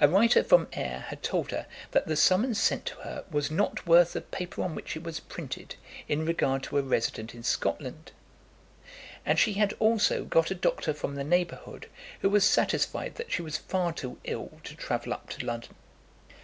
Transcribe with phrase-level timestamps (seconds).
[0.00, 3.84] A writer from Ayr had told her that the summons sent to her was not
[3.84, 5.74] worth the paper on which it was printed
[6.06, 8.12] in regard to a resident in Scotland;
[9.24, 11.88] and she had also got a doctor from the neighbourhood
[12.20, 15.74] who was satisfied that she was far too ill to travel up to London.